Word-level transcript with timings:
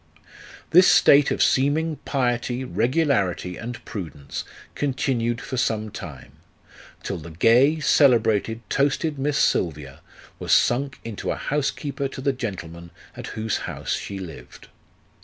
This 0.71 0.87
state 0.87 1.29
of 1.29 1.43
seeming 1.43 1.97
piety, 2.05 2.63
regularity, 2.63 3.55
and 3.55 3.85
prudence 3.85 4.43
continued 4.73 5.39
for 5.39 5.57
some 5.57 5.91
time, 5.91 6.31
till 7.03 7.19
the 7.19 7.29
gay, 7.29 7.79
celebrated, 7.79 8.67
toasted 8.67 9.19
Miss 9.19 9.37
Silvia 9.37 9.99
was 10.39 10.53
sunk 10.53 10.99
into 11.05 11.29
a 11.29 11.35
house 11.35 11.69
keeper 11.69 12.07
to 12.07 12.19
the 12.21 12.33
gentleman 12.33 12.89
at 13.15 13.27
whose 13.37 13.57
house 13.69 13.93
she 13.93 14.17
lived. 14.17 14.69